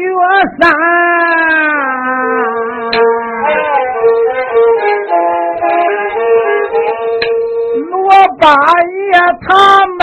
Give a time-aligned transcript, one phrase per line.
[0.00, 0.08] 月
[0.60, 0.62] 三。
[7.90, 7.94] 罗
[8.40, 9.10] 八爷
[9.46, 9.48] 他
[9.98, 10.02] 迈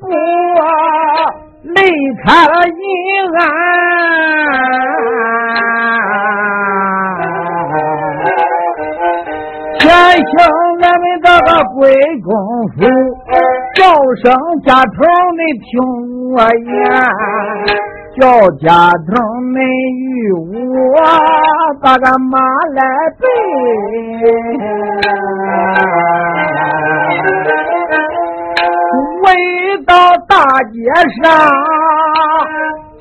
[0.00, 0.02] 步
[1.62, 1.76] 离
[2.24, 2.78] 开了银
[3.38, 3.40] 安。
[9.78, 10.36] 天兄，
[10.80, 11.78] 咱们这个贵
[12.22, 12.28] 公
[12.74, 12.76] 府，
[13.74, 13.80] 叫
[14.22, 14.26] 声
[14.64, 14.96] 家头
[15.36, 15.70] 你听
[16.32, 16.76] 我言，
[18.20, 18.26] 叫
[18.58, 18.66] 家
[19.06, 19.14] 头
[19.54, 19.58] 你
[20.08, 20.96] 与我
[21.80, 22.38] 把个马
[22.74, 22.80] 来
[23.20, 23.24] 背。
[29.22, 29.24] 回
[29.86, 29.92] 到
[30.26, 30.34] 大
[30.72, 30.76] 街
[31.22, 31.24] 上，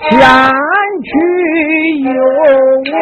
[0.09, 0.11] 前
[1.03, 1.09] 去
[2.03, 2.09] 游
[2.93, 2.95] 玩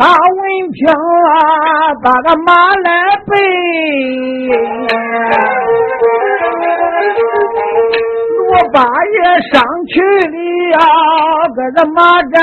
[0.00, 0.96] 他闻听了，
[2.02, 2.48] 把个马
[2.84, 2.88] 来
[3.26, 3.32] 背。
[8.48, 9.16] 罗八爷
[9.52, 10.00] 上去
[10.72, 10.80] 了，
[11.54, 12.00] 搁这马
[12.32, 12.34] 站，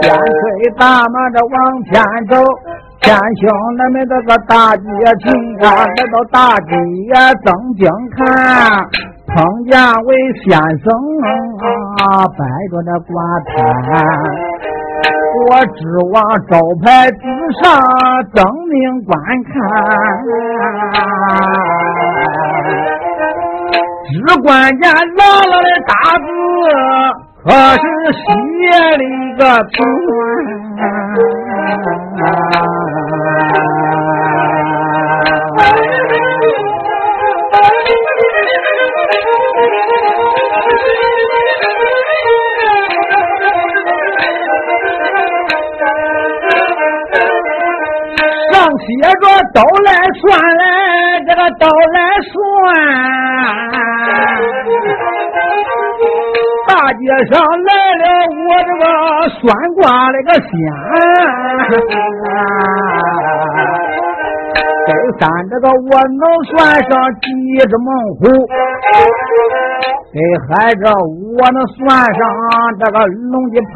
[0.00, 1.54] 边催大马的往
[1.90, 1.90] 前
[2.28, 2.32] 走。
[3.00, 4.84] 天兄，咱们这个大街
[5.24, 5.26] 亭
[5.60, 6.70] 啊，来到大街
[7.44, 7.82] 正经
[8.16, 8.22] 看。
[9.34, 9.74] 碰见
[10.04, 10.14] 位
[10.44, 10.46] 先
[10.78, 10.86] 生
[11.98, 12.38] 啊，摆
[12.70, 13.12] 着那挂
[13.46, 13.52] 摊，
[15.48, 15.78] 我指
[16.12, 16.16] 往
[16.48, 16.52] 招
[16.84, 17.22] 牌之
[17.60, 17.62] 上
[18.32, 19.12] 正明观
[19.50, 19.52] 看，
[24.12, 24.84] 只关见
[25.16, 25.20] 老
[25.50, 26.24] 老的大字，
[27.42, 27.82] 可是
[28.14, 28.22] 写
[28.78, 29.76] 了一个平
[52.30, 52.34] 算。
[56.66, 58.04] 大街上来了
[58.44, 58.82] 我这个
[59.40, 59.42] 算
[59.74, 59.80] 卦
[60.10, 60.48] 那个仙，
[64.86, 64.88] 这
[65.18, 65.90] 三这个我
[66.20, 66.90] 能算上
[67.20, 67.26] 几
[67.68, 67.88] 只猛
[68.18, 68.20] 虎，
[70.12, 70.16] 给
[70.46, 70.82] 孩子
[71.38, 71.78] 我能算
[72.14, 72.20] 上
[72.78, 73.74] 这个龙的盘。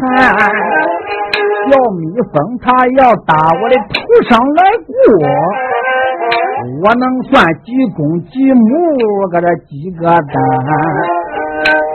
[1.71, 2.01] 要蜜
[2.33, 2.67] 蜂，它
[2.97, 3.95] 要打我的头
[4.29, 4.91] 上来过，
[6.83, 8.69] 我能算几公几母，
[9.31, 10.17] 搁这几个蛋。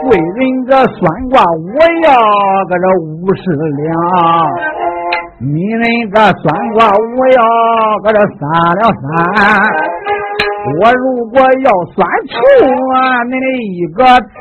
[0.04, 1.00] 贵人个算
[1.30, 2.08] 卦，我要
[2.68, 3.42] 搁这五十
[3.80, 3.82] 两；
[5.40, 6.44] 名人个算
[6.74, 7.40] 卦，我要
[8.02, 8.40] 搁这三
[8.78, 9.02] 两三。
[10.80, 12.32] 我如果要算出
[13.26, 14.32] 你的一个字。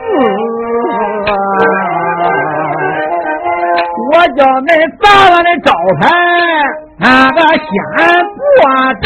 [4.11, 4.69] 我叫恁
[5.01, 6.01] 砸了那招牌，
[6.99, 7.65] 那个先
[8.37, 8.41] 过
[9.01, 9.03] 摊。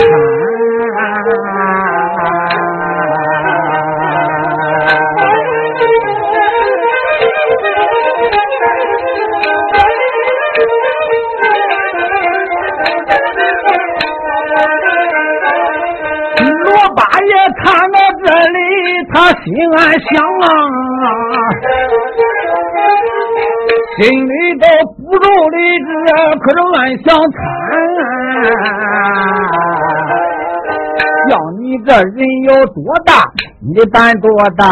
[19.68, 20.08] 心安想
[20.44, 20.46] 啊。
[23.98, 24.32] 心里
[24.62, 24.64] 头
[24.96, 25.90] 不住的这
[26.40, 27.38] 可是俺想惨，
[31.28, 32.16] 叫你这人
[32.48, 33.12] 有多大，
[33.62, 34.26] 你胆多
[34.56, 34.64] 大，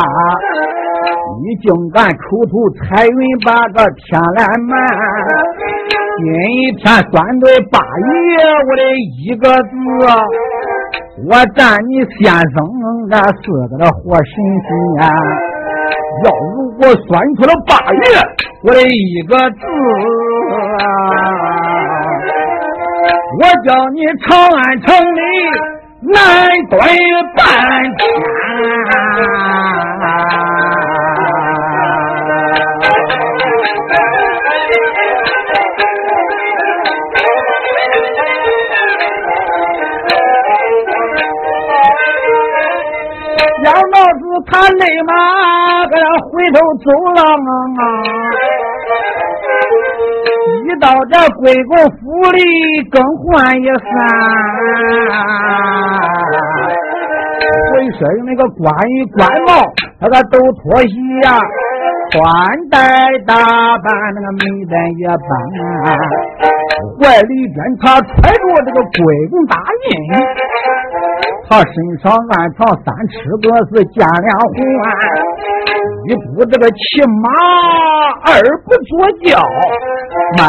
[1.44, 4.40] 你竟敢出头彩云把个天来
[4.70, 4.72] 瞒。
[6.18, 6.24] 今
[6.78, 7.84] 天算对八爷
[8.64, 8.82] 我的
[9.20, 9.74] 一个字，
[11.28, 12.56] 我占你先生
[13.10, 14.26] 那四个的活神
[14.66, 14.68] 仙
[15.02, 15.04] 呀！
[16.24, 18.00] 要如果算出了八月。
[18.64, 19.62] 我的一个字，
[23.40, 24.86] 我叫你长安城
[25.16, 25.20] 里
[26.02, 26.14] 难
[26.70, 26.74] 蹲
[27.36, 27.44] 半
[27.98, 28.04] 天。
[44.56, 45.12] 他累嘛，
[45.92, 47.24] 搁这回头走了啊。
[50.64, 52.00] 一到这贵公府
[52.32, 52.40] 里
[52.90, 53.76] 更换一番，
[57.72, 59.50] 回身那个官衣官帽，
[60.00, 61.28] 他个都脱鞋呀。
[62.12, 62.22] 穿
[62.70, 62.78] 戴
[63.26, 65.32] 打扮那个美得也般，
[67.00, 68.96] 怀里边他揣着这个贵
[69.30, 69.92] 重大印，
[71.50, 74.58] 他身上暗藏三尺个是见两环，
[76.08, 76.82] 一步这个骑
[77.22, 77.24] 马
[78.26, 78.30] 二
[78.64, 78.92] 不坐
[79.28, 79.30] 轿，
[80.38, 80.42] 迈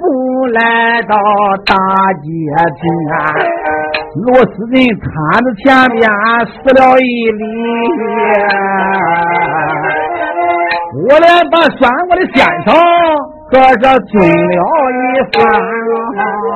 [0.00, 0.04] 步
[0.52, 0.58] 来
[1.02, 1.16] 到
[1.64, 1.72] 大
[2.22, 2.26] 街
[2.76, 2.82] 前，
[4.26, 5.08] 罗斯人摊
[5.42, 6.02] 子前边
[6.50, 7.40] 死了一礼。
[10.96, 12.72] 我俩把算我的先生
[13.50, 16.54] 可是尊了一番。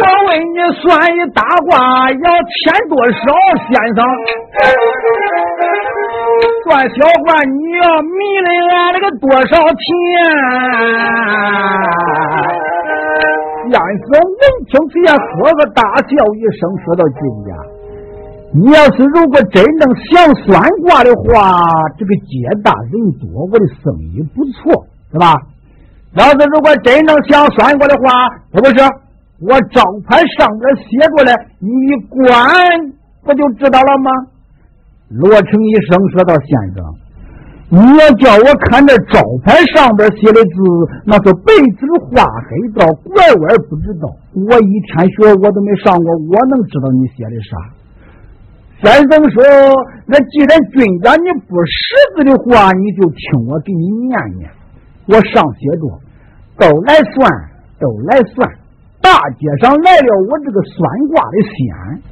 [0.00, 2.16] 我问你算一大卦要
[2.48, 3.18] 钱多少，
[3.68, 4.00] 先生？
[6.68, 9.80] 算小话，你要迷了俺那个多少钱？
[13.72, 17.50] 先生闻听此言，呵呵大笑一声，说道：“君家，
[18.52, 19.82] 你要是如果真正
[20.12, 20.12] 想
[20.44, 21.56] 算卦的话，
[21.96, 25.32] 这个街大人多，我的生意不错，是吧？
[26.16, 28.84] 要是如果真正想算卦的话，是不是？
[29.40, 32.20] 我招牌上边写着了，你管
[33.24, 34.10] 不就知道了吗？”
[35.08, 36.84] 罗成一声说道：“先生，
[37.70, 40.56] 你要叫我看这招牌上边写的字，
[41.06, 41.48] 那是白
[41.80, 44.08] 纸画黑道，拐弯不知道。
[44.34, 47.56] 我一天学我都没上过，我能知道你写的啥？”
[48.84, 49.42] 先生说
[50.04, 51.72] ：“那既然军家你不识
[52.16, 54.50] 字的话，你就听我给你念念。
[55.06, 55.88] 我上写着，
[56.58, 57.32] 都来算，
[57.80, 58.48] 都来算。
[59.00, 59.10] 大
[59.40, 60.76] 街上来了我这个算
[61.08, 62.02] 卦的仙。”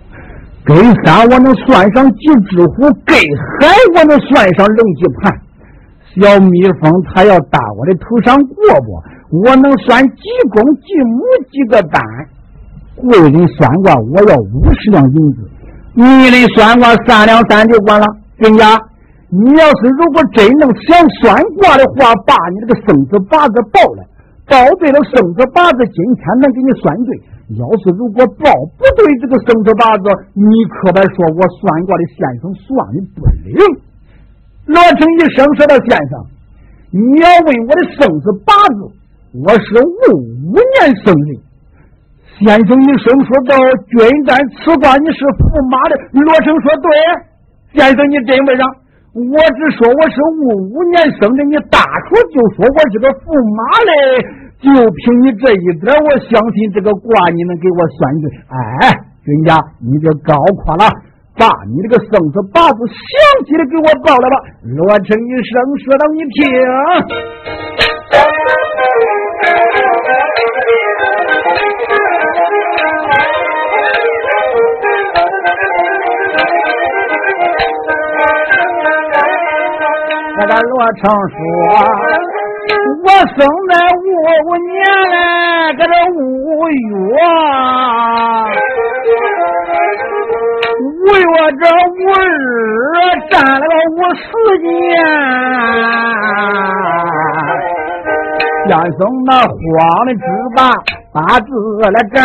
[0.67, 3.15] 给山我能算上几只虎，给
[3.61, 5.33] 海我能算上龙几盘。
[6.17, 8.55] 小蜜蜂它要打我的头上过
[8.85, 9.39] 不？
[9.45, 12.03] 我能算几公几母几个蛋。
[12.97, 15.49] 贵人算卦我要五十两银子，
[15.95, 18.07] 你的算卦三两三就管了。
[18.39, 18.65] 人家，
[19.29, 24.03] 你要是如果真能想算卦的话，把你这个生子八字报来，
[24.49, 27.21] 报对了生子八字，今天能给你算对。
[27.55, 33.55] 要是如果报不对这个生辰八字，你可别说我算卦的先生算的不灵。
[34.67, 36.27] 罗成一生说道：“先生，
[36.91, 38.91] 你要问我的生辰八字，
[39.47, 41.39] 我是戊午年生的。”
[42.43, 43.55] 先生一生说道
[43.95, 46.91] ：“君占此卦你是驸马的。”罗成说：“对，
[47.79, 48.67] 先生你真问上，
[49.15, 51.79] 我只说我是戊午年生的，你大
[52.11, 58.33] 出就说我是个驸马嘞。”就凭你这一点，我相信这个卦你能给我算准。
[58.49, 58.89] 哎，
[59.23, 60.35] 军家，你就高
[60.65, 60.89] 夸了，
[61.39, 62.97] 把你这个生子八字详
[63.47, 64.37] 细的给我报了吧。
[64.65, 66.41] 罗成一声说道：“你听，
[80.39, 81.37] 那个罗成说。”
[82.69, 84.07] 我生在五
[84.45, 84.69] 五年
[85.13, 85.15] 嘞，
[85.77, 86.19] 搁这五
[86.67, 86.75] 月，
[90.83, 91.25] 五月
[91.61, 92.95] 这五日
[93.31, 94.25] 占了个五十
[94.63, 94.67] 年，
[98.69, 99.55] 先生那慌
[100.07, 100.59] 的只把
[101.13, 101.49] 八字
[101.93, 102.17] 来占，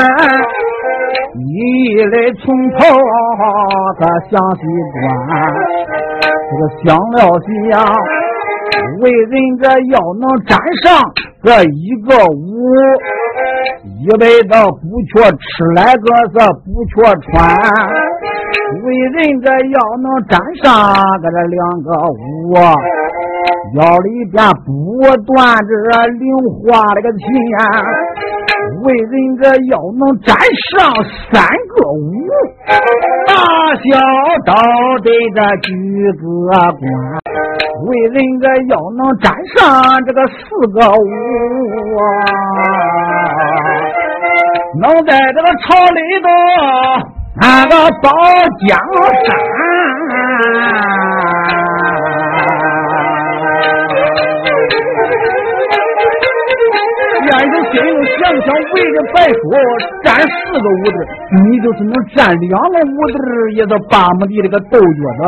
[1.35, 1.47] 一
[2.05, 2.79] 来从头
[3.99, 4.61] 他详细
[4.93, 4.99] 观，
[6.49, 7.15] 这个想了
[7.69, 8.20] 想。
[9.01, 11.01] 为人这要能沾上
[11.43, 12.69] 这一个五，
[13.99, 16.93] 一辈子不缺吃来个是不缺
[17.25, 17.31] 穿。
[18.83, 20.69] 为人这要能沾上
[21.19, 22.53] 个这两个五，
[23.75, 24.69] 腰里边不
[25.25, 25.71] 断这
[26.19, 26.21] 零
[26.61, 27.25] 花那个钱。
[28.83, 30.37] 为人这要能沾
[30.69, 30.93] 上
[31.31, 32.05] 三个五，
[33.25, 33.33] 大
[33.75, 33.89] 小
[34.45, 34.53] 都
[34.99, 35.71] 得这举
[36.13, 36.21] 个
[36.79, 37.20] 官。
[37.87, 39.59] 为人这要能沾上
[40.05, 40.33] 这个四
[40.73, 40.99] 个五
[41.97, 42.03] 啊，
[44.79, 46.27] 能在这个朝里头
[47.39, 48.07] 那个保
[48.67, 48.69] 江
[49.25, 49.29] 山。
[57.23, 59.33] 先生心里想想，为着白说
[60.03, 60.27] 占四
[60.59, 60.97] 个屋子，
[61.43, 63.15] 你就是能占两个屋子，
[63.55, 64.83] 也是八亩地这个豆角
[65.17, 65.23] 子，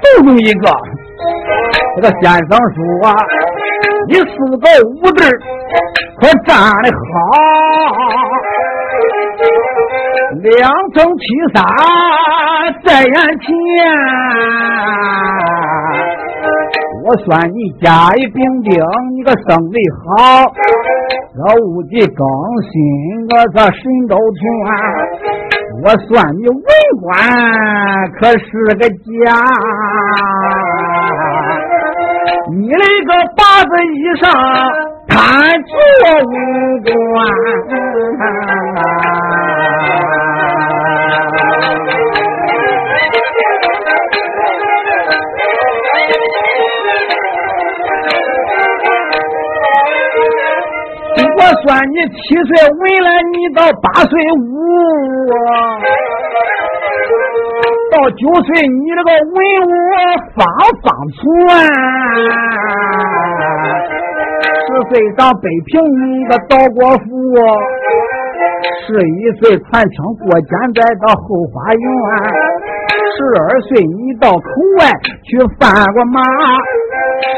[0.00, 0.64] 都用一个。
[1.96, 2.78] 这个先生说，
[4.08, 4.22] 你四
[4.58, 5.18] 个五字
[6.20, 6.52] 可站
[6.82, 6.96] 的好，
[10.42, 11.22] 两层七
[11.54, 11.56] 三
[12.84, 13.46] 在眼前。
[17.04, 18.72] 我算你甲乙丙丁，
[19.16, 20.04] 你个生的好。
[21.36, 22.20] 这戊己庚
[22.70, 22.74] 辛，
[23.28, 24.42] 我这神都全。
[25.82, 26.62] 我算你文
[27.02, 27.12] 官
[28.20, 28.44] 可是
[28.78, 28.94] 个假。
[32.52, 34.30] 你那个八字以上
[35.08, 35.16] 贪
[35.64, 35.74] 做
[36.30, 36.32] 武
[36.84, 36.94] 官。
[51.16, 54.42] 我算你七岁为了，你到八岁武，
[57.92, 59.70] 到九岁你这个文武
[60.34, 60.42] 方
[60.82, 61.22] 方全，
[64.66, 67.06] 十岁上北平你个到国府，
[68.86, 71.84] 十一岁传枪过肩再到后花园，
[73.14, 74.40] 十二岁你到口
[74.80, 74.82] 外
[75.22, 75.62] 去翻
[75.94, 76.20] 过马。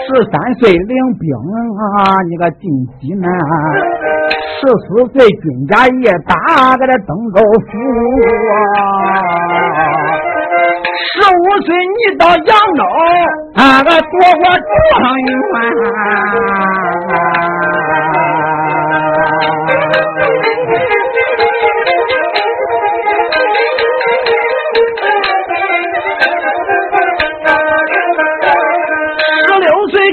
[0.07, 1.27] 十三岁领兵
[1.77, 2.63] 啊，你个进
[3.01, 3.29] 西南；
[4.59, 6.33] 十四岁军家也打
[6.77, 7.69] 个这登州府
[8.45, 8.81] 啊；
[11.13, 12.37] 十五岁你到扬
[12.77, 12.83] 州，
[13.57, 15.31] 俺个夺过状元。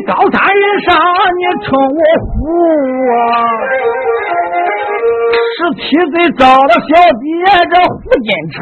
[0.02, 0.96] 高山人上，
[1.38, 2.34] 你称我虎
[3.12, 3.16] 啊。
[5.56, 5.82] 十七
[6.12, 6.90] 岁找了小
[7.22, 7.30] 爹，
[7.72, 8.54] 这胡金蝉。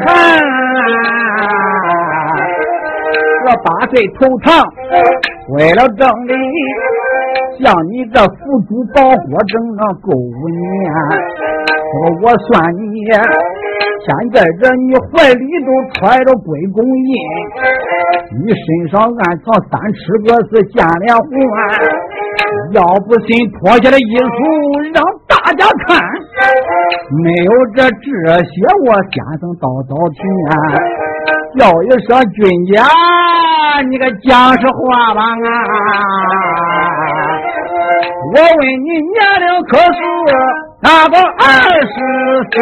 [3.44, 4.46] 我八岁投唐，
[5.56, 6.32] 为了正理，
[7.62, 8.30] 像你这福
[8.68, 9.12] 珠宝火
[9.48, 10.60] 整整够五年。
[12.22, 12.84] 我算你，
[14.02, 17.12] 现在这你怀里都揣着归公印。
[18.44, 21.22] 你身上暗藏三尺个是金莲环，
[22.72, 24.36] 要不信脱下来衣服
[24.92, 26.00] 让大家看，
[27.22, 28.06] 没有这这
[28.42, 28.52] 些
[28.86, 30.20] 我先生倒倒天，
[31.58, 32.40] 叫一声军
[32.72, 32.82] 家，
[33.88, 35.46] 你个讲实话吧啊！
[38.34, 40.00] 我问你年龄可是
[40.84, 41.46] 那个二
[41.80, 41.94] 十
[42.50, 42.58] 三？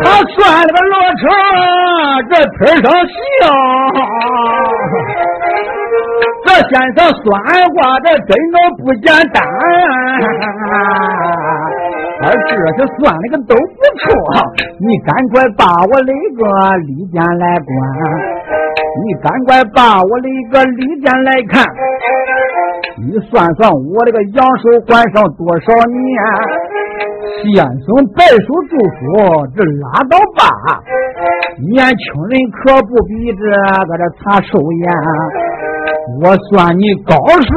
[0.00, 1.22] 他算了个罗成，
[2.28, 3.16] 这腿上笑。
[6.44, 7.24] 这先生算
[7.74, 9.36] 卦这真的不简单，
[12.22, 14.06] 而这是算的个都不错。
[14.80, 16.42] 你赶快把我那个
[16.86, 17.70] 礼监来关，
[19.04, 21.64] 你赶快把我那个礼监来看。
[22.98, 26.18] 你算算我这个阳寿还上多少年？
[27.38, 30.42] 先生白手祝福，这拉倒吧。
[31.70, 33.42] 年轻人可不比这
[33.86, 34.84] 个这查寿言。
[36.20, 37.52] 我算你高寿，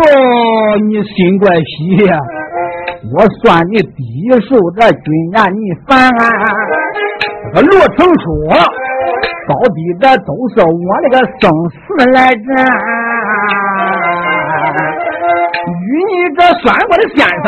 [0.87, 2.05] 你心怪喜；
[3.09, 5.89] 我算你低寿，这军年你烦。
[7.53, 8.29] 这个罗成说，
[9.49, 11.75] 到底这都是我那个生死
[12.13, 12.39] 来战。
[15.65, 17.45] 与你这算过的先生。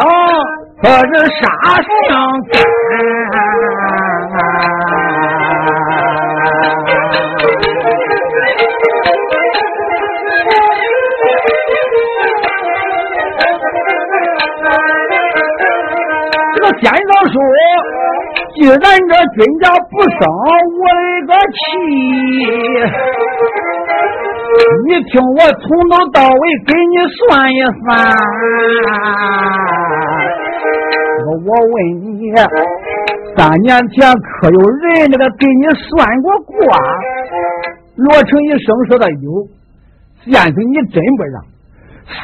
[0.82, 1.42] 可是啥
[2.10, 2.12] 相
[2.52, 2.54] 干？
[16.64, 17.36] 个先生说，
[18.56, 20.18] 既然这军家不生
[20.80, 21.60] 我的个气，
[24.88, 27.54] 你听我从头到尾给你算一
[27.84, 27.86] 算。
[31.26, 31.28] 我
[31.60, 32.32] 问你，
[33.36, 36.52] 三年前可有人那个给你算过卦？
[37.98, 39.48] 罗成一生说的有。
[40.24, 41.44] 先生，你真不让。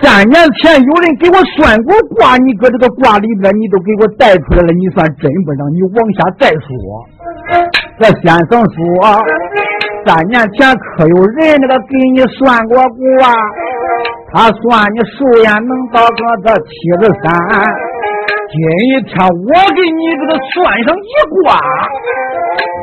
[0.01, 5.67] 三年前有人给我算过卦，你搁这个卦里边，你都给我带出来了，你算真不让。
[5.71, 6.69] 你往下再说。
[7.99, 8.79] 这先生说，
[10.05, 13.33] 三年前可有人那个给你算过卦？
[14.31, 16.69] 他算你寿宴能到个这七
[17.01, 17.33] 十三。
[18.49, 18.55] 今
[19.05, 21.11] 天我给你这个算上一
[21.43, 21.57] 卦，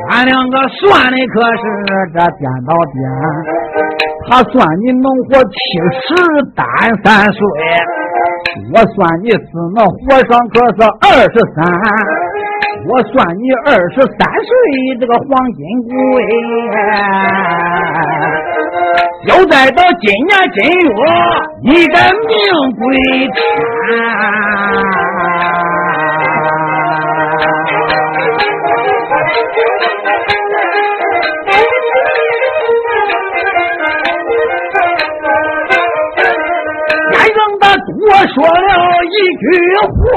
[0.09, 1.63] 俺两个算的可是
[2.13, 3.86] 这颠倒颠。
[4.29, 5.55] 他算你能活七
[6.03, 6.07] 十
[6.53, 6.65] 单
[7.03, 7.39] 三岁，
[8.73, 11.57] 我算你只能活上可是二十三。
[12.89, 14.49] 我算你二十三岁
[14.99, 15.91] 这个黄金贵。
[19.27, 20.95] 又再到今年正月，
[21.63, 21.95] 你的
[22.27, 22.35] 命
[22.77, 22.83] 归
[23.33, 23.35] 天。
[38.17, 38.49] 我说了
[39.05, 39.45] 一句
[39.93, 40.09] 话，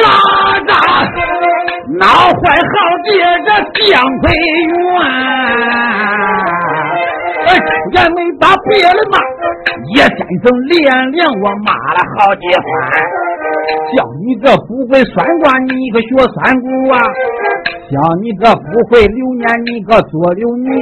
[0.64, 0.72] 吒
[1.98, 3.06] 闹坏好姐
[3.44, 3.48] 这
[3.84, 4.24] 姜奎
[4.64, 4.72] 元，
[7.36, 7.52] 出
[7.92, 9.14] 言没把别人骂，
[9.94, 10.72] 叶先生连
[11.12, 12.64] 连我骂了好几番。
[13.94, 16.64] 叫你这不会算卦，你可学算卜
[16.94, 16.96] 啊！
[17.92, 20.72] 叫你这不会流年，你可做流年。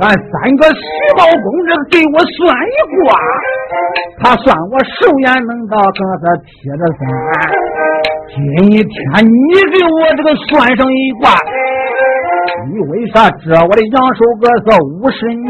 [0.00, 0.80] 俺三个徐
[1.16, 3.18] 茂公这给我算一卦，
[4.22, 7.00] 他算我寿元能到，可是贴着山。
[8.28, 8.36] 今
[8.70, 8.86] 天
[9.26, 11.34] 你给我这个算上一卦。
[12.70, 15.42] 你为啥知我的阳寿可是五十年？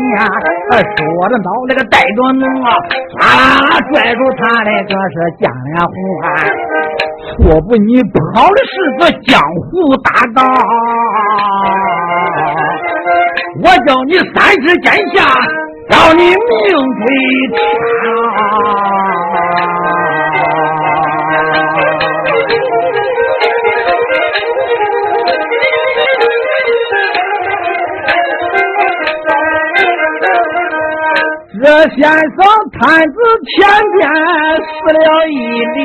[0.70, 2.72] 说着闹那个带着弄啊，
[3.18, 3.22] 唰
[3.92, 5.94] 拽住他的这是江脸红。
[7.28, 9.68] 错不你跑的是个江湖
[10.02, 10.40] 大盗，
[13.60, 15.18] 我叫你三世剑下，
[15.88, 16.32] 让你命
[16.94, 17.04] 归
[17.52, 17.56] 天。
[31.60, 32.38] 这先生
[32.78, 33.18] 摊子
[33.56, 33.56] 前
[33.98, 34.00] 边
[34.62, 35.34] 死了一
[35.74, 35.76] 里，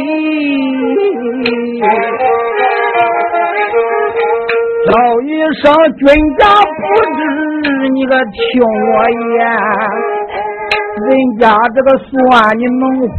[4.86, 4.92] 叫
[5.22, 5.30] 一
[5.62, 5.64] 声
[5.96, 6.02] 军
[6.38, 6.84] 家不
[7.16, 7.20] 知，
[7.94, 8.92] 你可听我
[9.38, 9.40] 言，
[11.00, 11.08] 人
[11.40, 11.44] 家
[11.74, 12.12] 这个算
[12.58, 13.12] 你能活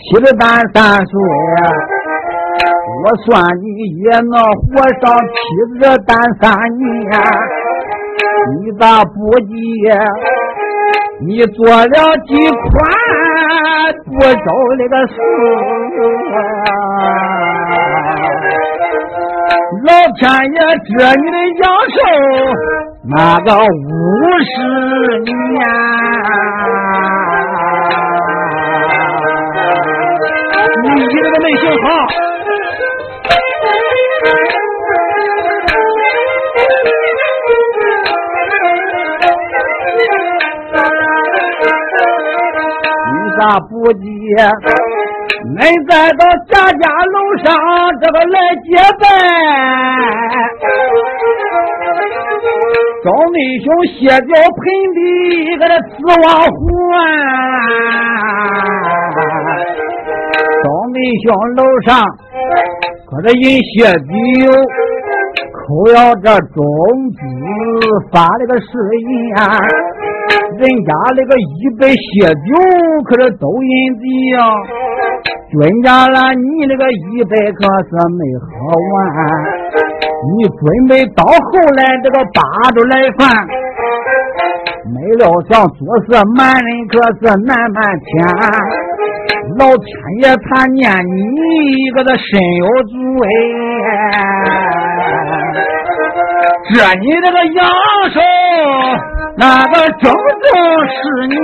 [0.00, 0.42] 七十单
[0.74, 1.12] 三岁，
[3.02, 3.26] 我算
[3.62, 3.64] 你
[4.02, 4.66] 也能活
[5.00, 5.02] 上
[5.34, 5.36] 七
[5.74, 6.44] 十单三
[6.78, 6.82] 年，
[8.60, 9.52] 你咋不急？
[11.20, 12.64] 你做了几款
[14.04, 15.14] 不周那个事，
[19.88, 21.98] 老天爷知你的阳寿
[23.08, 23.88] 那个五
[24.44, 24.54] 十
[25.24, 25.32] 年，
[30.84, 31.86] 你这个没行好。
[43.10, 44.06] 你咋不接？
[45.58, 47.50] 恁再到家家楼上
[48.00, 49.02] 这个来结拜，
[53.02, 54.62] 赵妹兄歇脚盆
[54.94, 54.96] 地
[55.58, 56.56] 搁这死亡还，
[60.62, 61.90] 赵妹兄楼上
[63.10, 64.14] 搁这饮血酒，
[65.50, 66.62] 口咬这种
[67.10, 67.18] 子
[68.12, 68.64] 发了个誓
[69.02, 69.34] 言。
[70.58, 72.54] 人家那个一杯血酒
[73.04, 74.04] 可是都饮的
[74.36, 74.38] 呀，
[75.50, 78.46] 君家了你那个一杯可是没喝
[78.92, 78.96] 完，
[80.36, 81.32] 你准备到后
[81.74, 82.40] 来这个八
[82.74, 83.24] 着来饭，
[84.92, 88.06] 没料想做事瞒人可是难半天，
[89.58, 89.88] 老天
[90.22, 91.16] 爷他念你
[91.82, 92.22] 一个的身
[92.58, 92.92] 有主
[93.24, 93.26] 哎，
[96.74, 97.64] 这你这个阳
[98.12, 98.20] 寿。
[99.40, 100.50] 那个整整
[100.88, 101.36] 十年，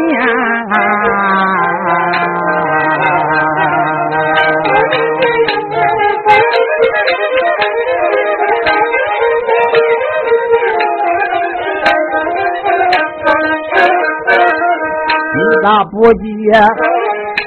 [15.65, 16.29] 那不急？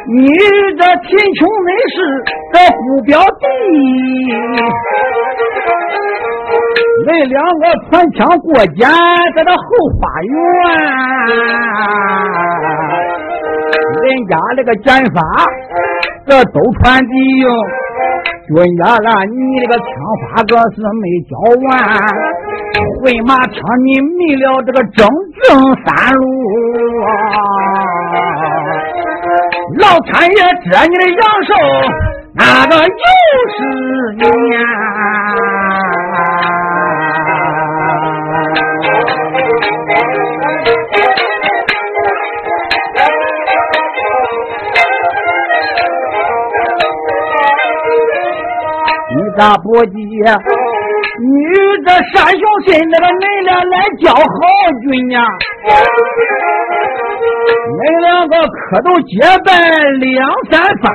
[0.10, 0.26] 你
[0.80, 1.96] 这贫穷没事，
[2.52, 3.46] 这不表弟。
[7.06, 8.90] 恁两个穿枪过肩，
[9.36, 9.62] 在这后
[10.00, 10.34] 花园，
[14.02, 15.22] 人家那个剪发，
[16.26, 17.46] 这都穿的哟。
[18.48, 19.86] 军家了，你那个枪
[20.24, 21.70] 法可是没教完，
[23.02, 25.08] 回马枪你迷了这个正
[25.44, 25.48] 正
[25.86, 26.26] 三路
[27.06, 27.08] 啊，
[29.80, 31.50] 老天爷折你的阳寿，
[32.34, 32.90] 那个又
[33.56, 33.58] 是
[34.16, 34.26] 年。
[49.38, 50.00] 咋不急？
[51.28, 51.34] 你
[51.86, 54.22] 这山雄心那个恁俩来交好
[54.84, 55.20] 军呀？
[57.78, 59.13] 恁两个可都结
[59.44, 59.48] 拜
[60.00, 60.16] 两
[60.50, 60.86] 三番，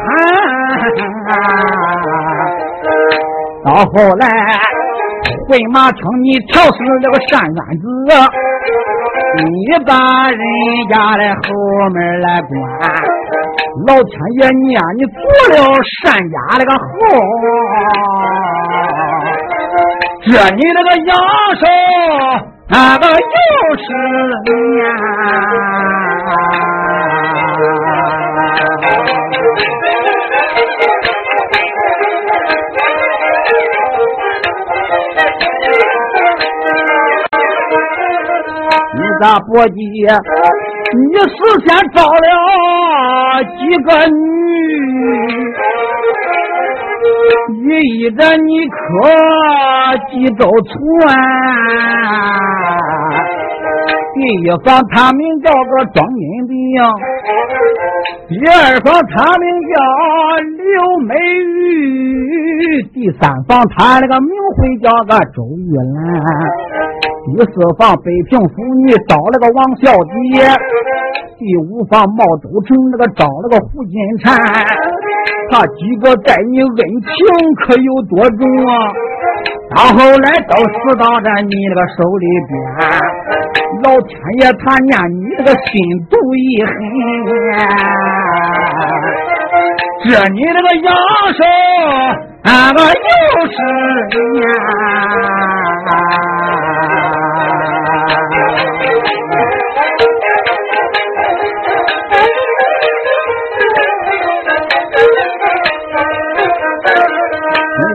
[3.65, 4.25] 到后来
[5.49, 7.85] 回马枪你挑死那个单元子，
[9.37, 9.45] 你
[9.85, 9.91] 把
[10.31, 10.43] 人
[10.89, 11.45] 家的后
[11.93, 12.51] 门来关，
[13.87, 15.21] 老天爷你呀，你做
[15.55, 15.61] 了
[16.03, 16.81] 善家那个后，
[20.25, 21.11] 这你那个阳
[21.59, 21.65] 寿
[22.69, 23.17] 那个又
[23.77, 23.87] 是
[24.45, 24.87] 年。
[39.21, 42.19] 大伯姬，你事先找了
[43.57, 45.52] 几个女，
[47.65, 48.77] 依着你可
[50.11, 50.73] 记周存。
[54.15, 56.55] 第一房他名叫个庄银兵，
[58.29, 59.75] 第二房他名叫
[60.59, 60.63] 刘
[61.07, 67.12] 美玉，第三房他那个名讳叫个周玉兰。
[67.25, 68.55] 第四房北平府，
[68.85, 70.43] 你找了个王小姐；
[71.39, 74.35] 第五房茂州城，那个找了个胡金蝉。
[75.51, 77.09] 他几个待你恩情
[77.63, 78.71] 可有多重啊？
[79.75, 82.53] 到后来都死到这你那个手里边，
[83.85, 85.71] 老天爷他念你这个心
[86.11, 86.75] 毒一狠，
[90.03, 90.91] 这你这个阳
[91.39, 91.41] 寿
[92.43, 93.57] 俺个又是
[94.11, 94.43] 年。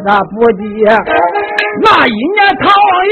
[0.08, 0.63] 那不急，
[1.84, 2.89] 那一年唐王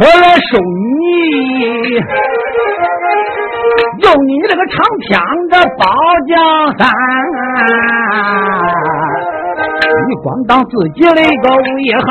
[0.00, 0.58] 我来收
[0.98, 1.94] 你，
[4.02, 4.74] 用你这个长
[5.06, 5.08] 枪
[5.48, 5.86] 的保
[6.26, 6.34] 江
[6.76, 6.90] 山，
[10.08, 11.64] 你光当自己的一个威
[12.04, 12.10] 号，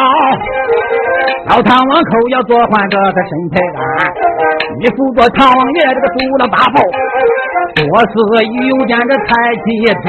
[1.50, 3.78] 老唐王口要做换这个身配干，
[4.80, 6.80] 你辅佐唐王爷这个独了八宝。
[7.78, 8.14] 我是
[8.68, 9.30] 有见这太
[9.64, 9.68] 极
[10.02, 10.06] 天，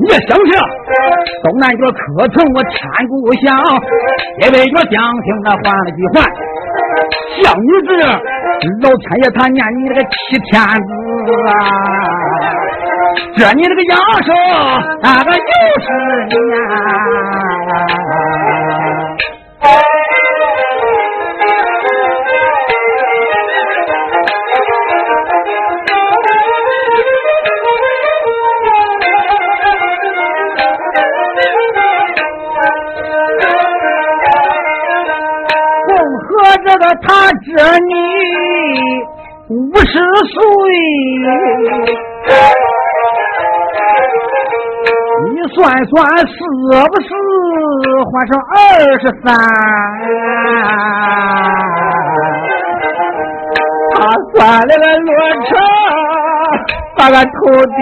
[0.00, 0.52] 你想想？
[1.42, 2.76] 东南角磕头我天
[3.08, 3.46] 故乡，
[4.40, 6.22] 北北角将厅那换了几换，
[7.42, 7.90] 像你这
[8.82, 10.14] 老天爷他念你这个七
[10.50, 10.88] 天子
[11.48, 11.58] 啊，
[13.36, 14.28] 这你这个阳寿
[15.02, 15.40] 那个又
[15.80, 15.86] 是
[16.28, 16.36] 年。
[37.02, 37.06] 他
[37.44, 37.48] 这
[37.86, 37.92] 你
[39.48, 39.92] 五十
[40.32, 40.36] 岁，
[45.32, 45.94] 你算算
[46.26, 46.34] 是
[46.90, 47.08] 不是
[48.10, 48.56] 换成二
[49.00, 49.26] 十三？
[53.94, 53.98] 他
[54.34, 55.08] 算了个落
[55.46, 55.50] 车，
[56.96, 57.28] 把个头
[57.76, 57.80] 低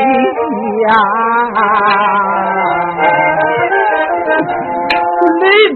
[0.87, 0.90] 下，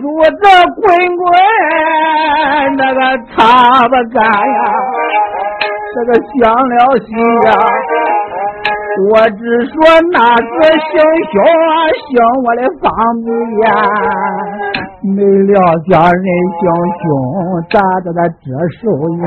[0.01, 0.05] 住
[0.41, 0.45] 这
[0.81, 0.85] 滚
[1.17, 1.21] 滚。
[2.77, 3.01] 那个
[3.33, 3.37] 擦
[3.88, 4.61] 不干呀，
[5.95, 6.73] 这个想了
[7.05, 7.09] 心
[7.47, 7.49] 呀，
[9.11, 9.75] 我只说
[10.12, 10.93] 那个行
[11.33, 11.71] 凶啊，
[12.07, 12.11] 行
[12.45, 12.87] 我的方
[13.25, 13.29] 便
[13.62, 13.67] 呀，
[15.17, 15.53] 没料
[15.88, 16.27] 想人
[16.59, 16.62] 行
[17.01, 17.07] 凶，
[17.71, 18.45] 咋的那这
[18.81, 18.83] 手
[19.17, 19.25] 眼？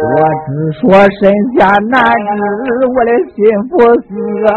[0.00, 0.06] 我
[0.46, 0.48] 只
[0.80, 0.82] 说
[1.20, 1.20] 身
[1.58, 3.36] 下难知我的心
[3.68, 4.08] 不死
[4.46, 4.50] 啊，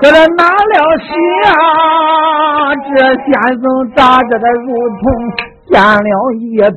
[0.00, 1.08] 可是拿了心
[1.46, 2.88] 啊，这
[3.24, 3.62] 先生
[3.94, 4.66] 咋着的如
[5.00, 5.02] 同。
[5.68, 6.70] 见了一般，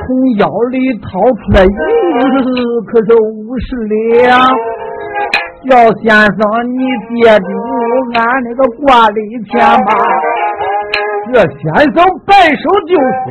[0.00, 1.68] 从腰里掏出来银
[2.42, 2.48] 子，
[2.86, 4.40] 可是五十两。
[5.68, 6.40] 姚先生，
[6.74, 7.46] 你借住
[8.14, 9.92] 俺那个挂里钱吧。
[11.34, 13.30] 这先生摆手就说：“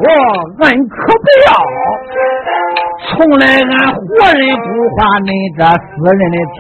[0.62, 1.50] 俺可不要，
[3.10, 4.00] 从来俺活
[4.38, 6.56] 人不花恁这死人的钱。”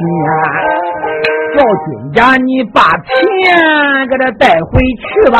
[1.53, 3.09] 叫军家，你把钱
[4.09, 5.37] 给他带回去吧，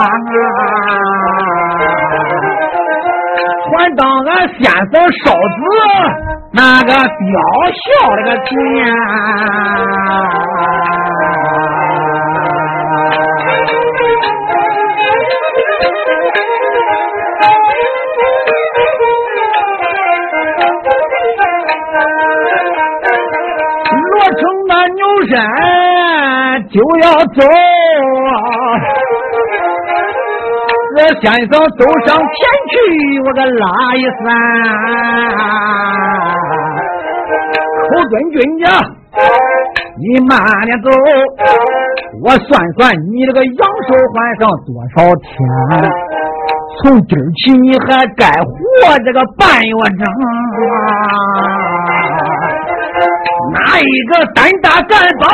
[3.72, 4.60] 还当俺先
[4.92, 4.94] 生
[5.24, 5.36] 烧子
[6.54, 6.98] 那个吊
[7.74, 7.82] 孝
[8.16, 8.50] 那个钱。
[25.32, 25.42] 那牛山。
[26.70, 27.40] 就要走，
[30.96, 32.30] 这先生走上前
[32.70, 32.74] 去，
[33.26, 33.66] 我个拉
[33.96, 34.26] 一伞。
[37.90, 38.64] 寇准军家，
[39.98, 40.32] 你慢
[40.66, 40.86] 点走，
[42.24, 42.80] 我算算
[43.12, 43.52] 你这个阳
[43.88, 45.28] 寿还剩多少天。
[46.84, 48.50] 从今儿起你还该活
[49.04, 50.04] 这个半月整
[50.88, 50.90] 啊！
[53.52, 55.28] 哪一个胆大敢保？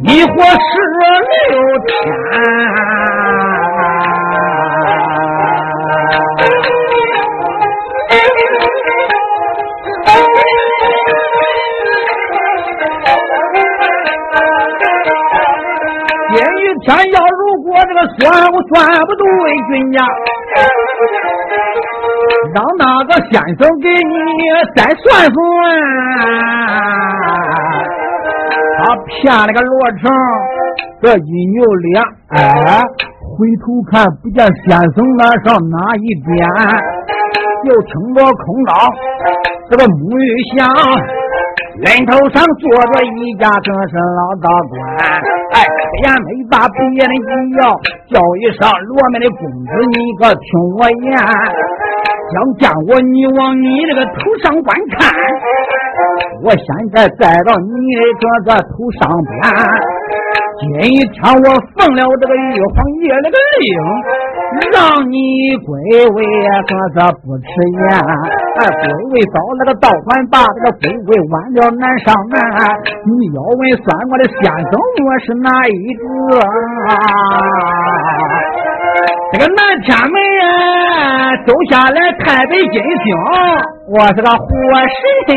[0.00, 0.48] 你活十
[1.50, 1.88] 六天。
[16.80, 19.24] 天要如果这个算我算不对，
[19.68, 19.98] 君家
[22.54, 24.42] 让那个先生给你
[24.76, 25.36] 再算算。
[28.78, 30.00] 他骗了个罗成
[31.02, 32.38] 这一扭脸，哎，
[33.20, 36.38] 回头看不见先生那上哪一边，
[37.64, 38.72] 又听着空道
[39.70, 40.64] 这个沐浴香，
[41.82, 44.74] 人头上坐着一家正是老大官。
[45.54, 45.56] 哎，
[46.02, 47.18] 也没把别人一
[47.58, 47.60] 要，
[48.10, 50.46] 叫一声罗门的公子，你可听
[50.78, 51.14] 我言，
[52.28, 54.98] 想见我，你往你这个头上观看，
[56.44, 59.32] 我现在栽到你这个头上边。
[60.60, 61.46] 今天我
[61.78, 63.64] 奉了这个玉皇爷那个令，
[64.74, 64.76] 让
[65.08, 65.16] 你
[65.64, 65.70] 归
[66.10, 66.18] 位，
[66.66, 67.80] 可是不迟延。
[68.58, 72.36] 哎，归位早，那个道还把这个归位晚了难上难。
[73.06, 74.72] 你要问算我的先生，
[75.06, 76.02] 我是哪一个？
[79.30, 80.18] 这个南天门
[81.46, 83.16] 走下来太白金星，
[83.88, 84.46] 我是个活
[84.88, 84.90] 神
[85.26, 85.36] 仙。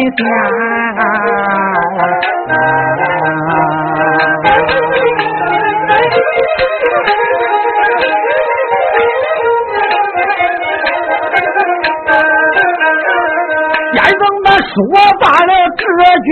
[13.94, 14.74] 先生他说
[15.20, 15.84] 罢了这
[16.22, 16.30] 句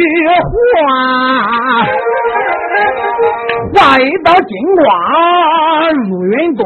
[0.50, 0.82] 话，
[3.74, 4.84] 画一道金光
[6.10, 6.65] 入云端，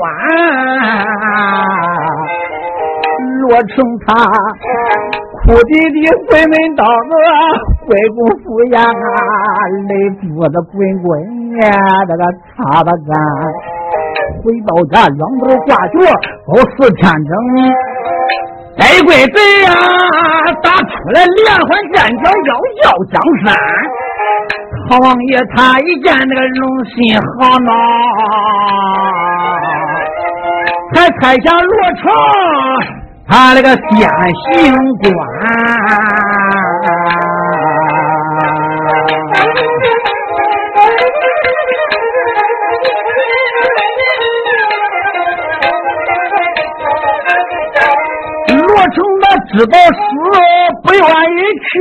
[3.44, 4.16] 罗成他
[5.44, 7.14] 哭啼啼回门到个
[7.84, 8.80] 回宫府衙，
[9.90, 9.92] 泪
[10.24, 11.12] 珠子滚滚
[11.60, 11.68] 呀，
[12.08, 13.12] 这个擦把干。
[14.40, 15.96] 回到家，两头挂脚，
[16.48, 17.32] 都四天整。
[18.80, 19.70] 贼归贼呀，
[20.64, 22.52] 打出来连环战将要
[22.84, 23.52] 要江山。
[24.90, 27.72] 唐王爷他一见那个龙心好恼，
[30.96, 32.04] 还拆下罗成
[33.26, 33.78] 他那个先
[34.34, 35.08] 行官。
[48.56, 49.94] 罗成他知道死
[50.84, 51.72] 不愿意去，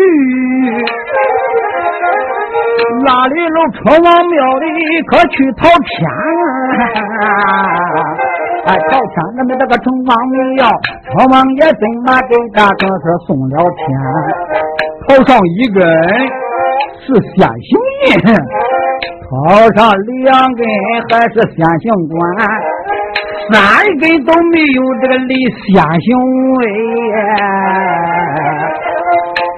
[3.04, 4.66] 哪里路春王庙里
[5.08, 6.00] 可去讨天？
[8.64, 10.14] 哎，讨天咱们这个春王
[10.54, 10.64] 庙，
[11.10, 13.88] 春王爷真把给大哥是送了天，
[15.08, 15.82] 头上一根
[17.00, 17.70] 是先行
[18.06, 18.08] 印，
[19.28, 19.30] 头
[19.74, 19.90] 上
[20.22, 20.62] 两根
[21.10, 22.14] 还是先行官。
[23.50, 23.58] 三
[23.98, 26.06] 根都没有这个李先行
[26.54, 26.60] 位，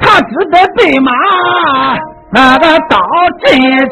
[0.00, 1.12] 他只得备马
[2.32, 2.96] 那个到
[3.44, 3.84] 阵前，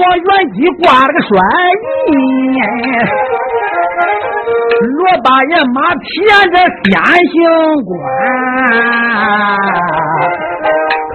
[0.00, 1.28] 王元吉挂了个帅
[2.08, 2.12] 印。
[4.80, 6.08] 罗大爷马撇
[6.50, 6.90] 着先
[7.30, 7.36] 行
[7.84, 7.90] 官，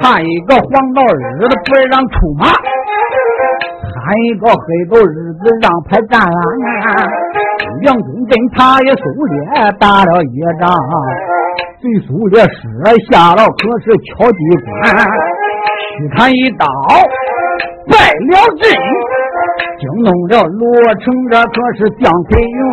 [0.02, 6.30] 看一个黄道日子不让出马，看一个黑道日子让排战啊！
[7.82, 9.36] 梁中跟他也苏烈
[9.80, 10.64] 打了一仗，
[11.82, 12.50] 随苏烈射
[13.10, 14.70] 下了可是敲击关，
[15.98, 16.66] 虚砍一刀
[17.96, 18.68] 败了阵。
[19.80, 20.64] 惊动了罗
[21.00, 22.68] 成，这可是将魁元。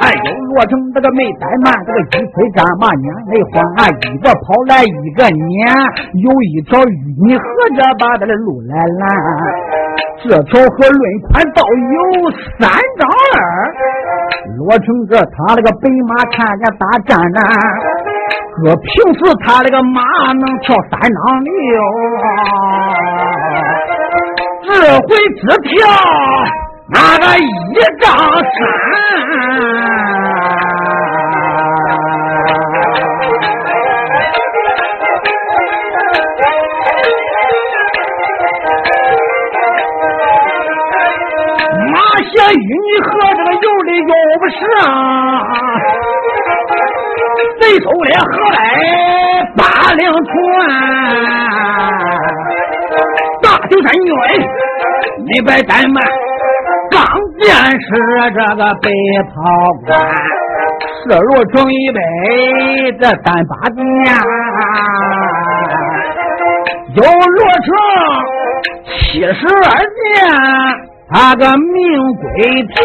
[0.00, 3.56] 哎呦罗成这个没怠慢，这个一催战马撵梅花，
[3.88, 5.36] 一个跑来一个撵，
[6.20, 6.92] 有一条淤
[7.24, 7.44] 泥河
[7.76, 9.02] 着把他的路来拦。
[10.24, 11.96] 这条河论宽到有
[12.58, 13.36] 三丈二。
[14.56, 17.40] 罗成这他那个白马看见打战呢，
[18.56, 20.00] 搁平时他那个马
[20.32, 21.52] 能跳三丈六。
[25.08, 25.72] 这回只跳
[26.90, 27.48] 那个一
[27.98, 28.60] 丈山，
[41.86, 44.60] 马鞋与你和这个有理有不上。
[47.60, 48.56] 没收了河来
[49.56, 49.62] 八
[49.94, 50.30] 两船，
[53.42, 54.06] 大秀山军
[55.26, 55.96] 你别怠慢，
[56.90, 56.98] 刚
[57.38, 57.46] 见
[57.80, 57.86] 识
[58.32, 58.86] 这个白
[59.28, 59.34] 袍
[59.86, 59.88] 官，
[61.04, 61.98] 射入城一百
[62.98, 63.80] 这三八箭，
[66.94, 67.68] 又落成
[68.84, 69.96] 七十二箭。
[71.10, 71.74] 他个命
[72.20, 72.26] 归
[72.64, 72.76] 天，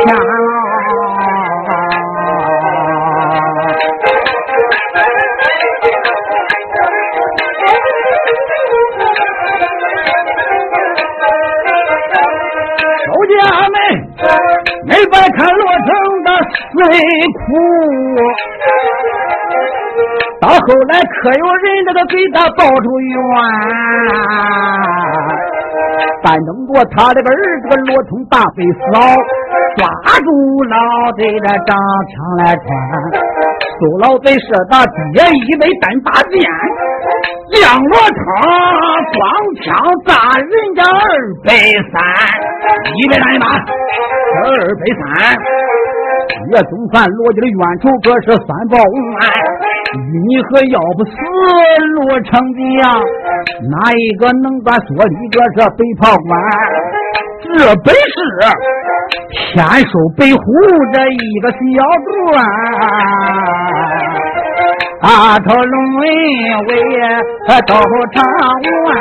[13.28, 13.34] 家
[13.70, 13.76] 们
[14.88, 15.88] 没白看罗成
[16.24, 16.30] 的
[16.72, 16.78] 水
[17.34, 17.46] 库，
[20.42, 23.16] 到后来可有人这个给他报出冤。
[26.26, 29.00] 但等着他这个儿子个罗通大飞扫，
[29.76, 29.82] 抓
[30.20, 30.28] 住
[30.70, 31.76] 老贼的长
[32.08, 32.64] 枪来穿，
[33.78, 36.40] 苏老贼射他爹一枚单大箭，
[37.54, 38.18] 将罗通
[39.14, 39.22] 双
[39.62, 39.64] 枪
[40.06, 41.02] 炸人家二
[41.46, 41.50] 百
[41.92, 41.94] 三，
[42.96, 45.04] 一百单马二百三，
[46.52, 49.24] 岳宗范罗家的冤仇可是三报五案。
[49.94, 51.12] 你和要不死
[51.96, 52.84] 罗成的呀，
[53.70, 56.32] 哪一个能把说理个这北炮关？
[57.44, 57.48] 这
[57.84, 58.18] 本是
[59.54, 60.42] 天收北虎
[60.94, 61.58] 这一个小
[62.32, 62.34] 段，
[65.04, 66.08] 大头龙尾
[66.48, 66.56] 啊
[67.02, 67.76] 呀都
[68.14, 68.24] 唱
[68.86, 68.94] 完